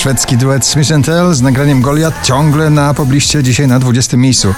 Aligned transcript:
Szwedzki 0.00 0.36
duet 0.36 0.66
Smith 0.66 0.90
Tell 1.04 1.34
z 1.34 1.42
nagraniem 1.42 1.80
Goliath 1.80 2.22
ciągle 2.22 2.70
na 2.70 2.94
pobliście, 2.94 3.42
dzisiaj 3.42 3.68
na 3.68 3.78
20 3.78 4.16
miejscu. 4.16 4.54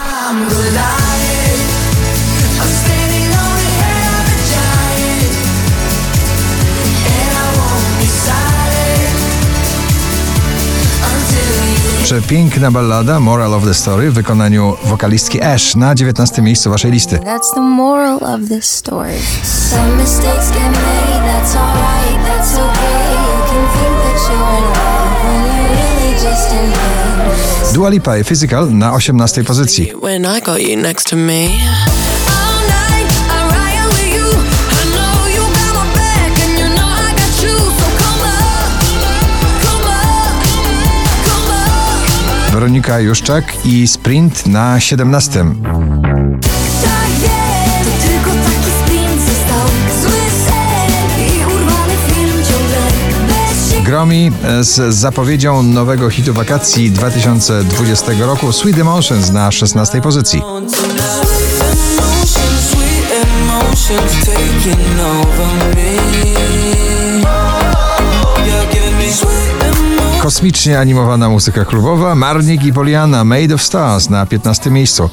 Przepiękna 12.04 12.70
ballada 12.70 13.20
Moral 13.20 13.54
of 13.54 13.64
the 13.64 13.74
Story 13.74 14.10
w 14.10 14.14
wykonaniu 14.14 14.76
wokalistki 14.84 15.42
Ash 15.42 15.76
na 15.76 15.94
19 15.94 16.42
miejscu 16.42 16.70
waszej 16.70 16.90
listy. 16.90 17.18
That's 17.18 17.54
the 17.54 17.60
moral 17.60 18.16
of 18.16 18.48
this 18.48 18.64
story. 18.64 19.14
Some 19.42 19.96
mistakes 19.96 20.50
get 20.50 20.62
made, 20.62 21.22
that's 21.26 21.56
alright, 21.56 22.24
that's 22.26 22.54
okay. 22.54 23.31
Dua 27.74 27.88
Lipa 27.88 28.18
i 28.18 28.24
Physical 28.24 28.72
na 28.72 28.94
18 28.94 29.44
pozycji. 29.44 29.92
Weronika 42.52 43.00
Juszczak 43.00 43.66
i 43.66 43.88
Sprint 43.88 44.46
na 44.46 44.80
17. 44.80 45.44
Gromi 54.02 54.32
z 54.60 54.94
zapowiedzią 54.94 55.62
nowego 55.62 56.10
hitu 56.10 56.34
wakacji 56.34 56.90
2020 56.90 58.12
roku 58.20 58.52
Sweet 58.52 58.78
Emotions 58.78 59.30
na 59.30 59.52
16 59.52 60.00
pozycji. 60.00 60.42
Kosmicznie 70.22 70.78
animowana 70.78 71.28
muzyka 71.28 71.64
klubowa 71.64 72.14
Marnik 72.14 72.64
i 72.64 72.72
Poliana 72.72 73.24
Made 73.24 73.54
of 73.54 73.62
Stars 73.62 74.10
na 74.10 74.26
15 74.26 74.70
miejscu. 74.70 75.10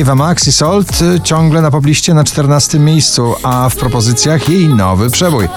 Ava 0.00 0.14
Max 0.14 0.46
i 0.46 0.52
Salt 0.52 1.02
y, 1.02 1.20
ciągle 1.20 1.62
na 1.62 1.70
pobliście 1.70 2.14
na 2.14 2.24
14 2.24 2.78
miejscu, 2.78 3.34
a 3.42 3.68
w 3.68 3.76
propozycjach 3.76 4.48
jej 4.48 4.68
nowy 4.68 5.10
przebój. 5.10 5.48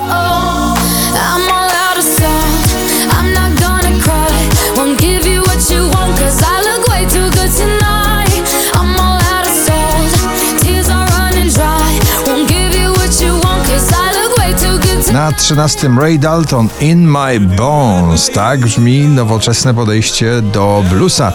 Na 15.13 15.31
13 15.31 15.89
Ray 15.99 16.19
Dalton 16.19 16.69
In 16.81 17.11
My 17.11 17.39
Bones. 17.39 18.29
Tak 18.29 18.59
brzmi 18.59 18.99
nowoczesne 18.99 19.73
podejście 19.73 20.41
do 20.41 20.83
bluesa. 20.89 21.33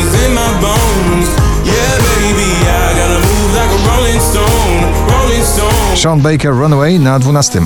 Bones, 0.00 0.24
in 0.24 0.34
my 0.34 0.60
bones. 0.60 1.28
Yeah, 1.64 1.98
baby, 2.20 2.50
I 2.66 2.94
gotta 2.98 3.20
move 3.20 3.52
like 3.54 3.70
a 3.70 3.80
rolling 3.88 4.20
stone, 4.20 4.80
rolling 5.08 5.44
stone. 5.44 5.96
Sean 5.96 6.20
Baker 6.22 6.52
Runaway 6.52 6.98
na 6.98 7.18
12. 7.18 7.60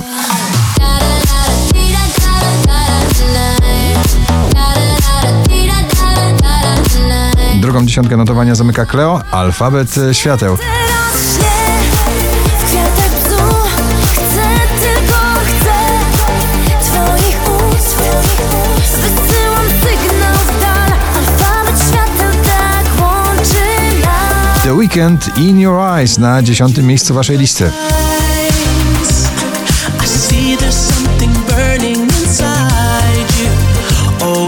Drugą 7.61 7.85
dziesiątkę 7.85 8.17
notowania 8.17 8.55
zamyka 8.55 8.85
Cleo, 8.85 9.21
alfabet 9.31 9.97
y, 9.97 10.13
świateł. 10.13 10.57
Weekend 24.85 25.37
In 25.37 25.59
Your 25.59 25.79
Eyes 25.79 26.17
na 26.17 26.41
10 26.41 26.77
miejscu 26.77 27.13
waszej 27.13 27.37
listy. 27.37 27.71
Oh. 34.21 34.47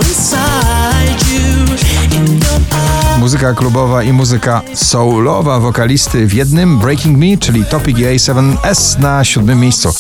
Muzyka 3.20 3.54
klubowa 3.54 4.04
i 4.04 4.14
muzyka 4.14 4.62
soulowa 4.74 5.60
wokalisty 5.60 6.28
w 6.28 6.34
jednym 6.34 6.80
Breaking 6.80 7.18
Me, 7.18 7.38
czyli 7.38 7.66
Topic 7.66 7.98
A7S 7.98 9.00
na 9.00 9.24
siódmym 9.24 9.60
miejscu. 9.60 9.94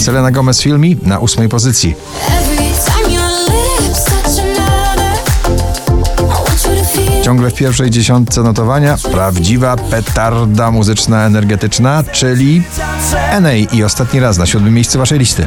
Selena 0.00 0.30
Gomez 0.30 0.62
Filmi 0.62 0.96
na 1.02 1.18
ósmej 1.18 1.48
pozycji. 1.48 1.94
Ciągle 7.22 7.50
w 7.50 7.54
pierwszej 7.54 7.90
dziesiątce 7.90 8.42
notowania 8.42 8.96
prawdziwa 9.12 9.76
petarda 9.76 10.70
muzyczna 10.70 11.26
energetyczna, 11.26 12.04
czyli 12.12 12.62
NA 13.40 13.52
i 13.52 13.84
ostatni 13.84 14.20
raz 14.20 14.38
na 14.38 14.46
siódmym 14.46 14.74
miejscu 14.74 14.98
waszej 14.98 15.18
listy. 15.18 15.46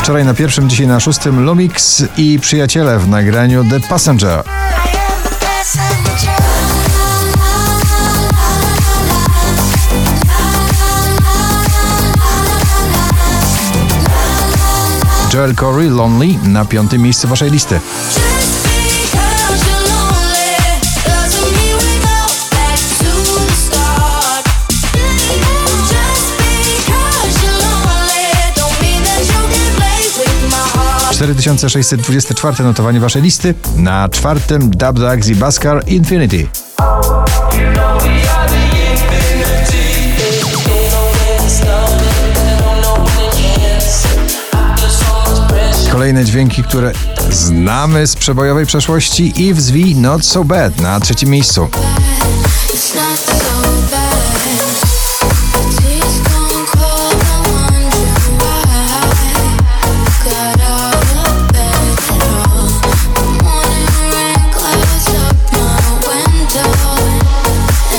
Wczoraj 0.00 0.24
na 0.24 0.34
pierwszym, 0.34 0.68
dzisiaj 0.68 0.86
na 0.86 1.00
szóstym 1.00 1.44
Lumix 1.44 2.04
i 2.16 2.38
przyjaciele 2.38 2.98
w 2.98 3.08
nagraniu 3.08 3.64
The 3.64 3.80
Passenger. 3.80 4.42
Joel 15.36 15.54
Corey 15.54 15.90
Lonely 15.90 16.38
na 16.44 16.64
piątym 16.64 17.02
miejscu 17.02 17.28
waszej 17.28 17.50
listy. 17.50 17.74
Just 17.74 18.62
because 18.62 19.66
you're 19.66 19.88
lonely 19.88 20.56
doesn't 21.04 21.52
mean 21.56 21.76
we 21.76 22.00
go 22.00 22.26
back 22.50 22.78
to 22.98 23.10
the 23.24 23.52
start. 23.56 24.44
Just 25.88 26.28
because 26.38 27.42
you're 27.42 27.58
lonely 27.58 28.24
don't 28.56 28.82
mean 28.82 29.02
that 29.04 29.20
you 29.20 29.40
can 29.52 29.76
play 29.76 30.02
with 30.18 30.50
my 30.50 30.80
heart. 30.80 31.16
4624 31.16 32.64
notowanie 32.64 33.00
waszej 33.00 33.22
listy. 33.22 33.54
Na 33.76 34.08
czwartym 34.08 34.70
Dub 34.70 35.00
Dags 35.00 35.28
i 35.28 35.34
Baskar 35.34 35.82
Infinity. 35.86 36.65
Kolejne 46.06 46.24
dźwięki, 46.24 46.62
które 46.62 46.92
znamy 47.30 48.06
z 48.06 48.16
przebojowej 48.16 48.66
przeszłości 48.66 49.42
i 49.42 49.54
w 49.54 49.60
Zwi 49.60 49.96
Not 49.96 50.24
So 50.24 50.44
Bad 50.44 50.80
na 50.80 51.00
trzecim 51.00 51.28
miejscu. 51.28 51.68
Window. 51.70 51.86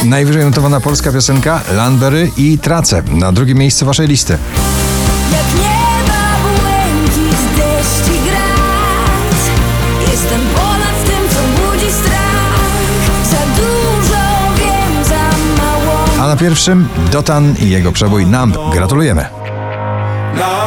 Najwyżej 0.06 0.46
notowana 0.46 0.80
polska 0.80 1.12
piosenka 1.12 1.62
Landberry 1.76 2.32
i 2.38 2.58
Trace 2.58 3.04
na 3.12 3.32
drugim 3.32 3.58
miejscu 3.58 3.86
waszej 3.86 4.08
listy. 4.08 4.38
Na 16.28 16.36
pierwszym 16.36 16.88
Dotan 17.12 17.56
i 17.60 17.70
jego 17.70 17.92
przebój 17.92 18.26
Numb. 18.26 18.58
Gratulujemy. 18.74 19.26
Now 20.36 20.58